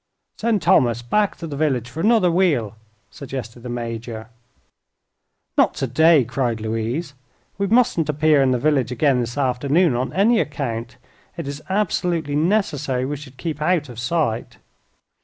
[0.35, 2.75] "Send Thomas back to the village for another wheel"
[3.11, 4.29] suggested the Major.
[5.59, 7.13] "Not today!" cried Louise.
[7.59, 10.97] "We mustn't appear in the village again this afternoon, on any account.
[11.37, 14.57] It is absolutely necessary we should keep out of sight."